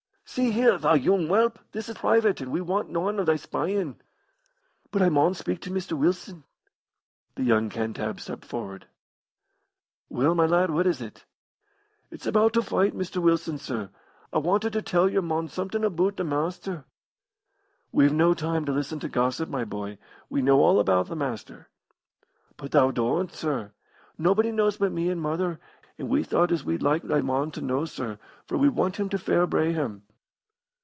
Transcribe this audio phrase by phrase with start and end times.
[0.33, 3.97] "See here, thou yoong whelp, this is private, and we want noan o' thy spyin'!"
[4.89, 5.91] "But I maun speak to Mr.
[5.91, 6.45] Wilson."
[7.35, 8.87] The young Cantab stepped forward.
[10.07, 11.25] "Well, my lad, what is it?"
[12.09, 13.21] "It's aboot t' fight, Mr.
[13.21, 13.89] Wilson, sir.
[14.31, 16.85] I wanted to tell your mon somethin' aboot t' Maister."
[17.91, 19.97] "We've no time to listen to gossip, my boy.
[20.29, 21.67] We know all about the Master."
[22.55, 23.73] "But thou doan't, sir.
[24.17, 25.59] Nobody knows but me and mother,
[25.97, 29.09] and we thought as we'd like thy mon to know, sir, for we want him
[29.09, 30.03] to fair bray him."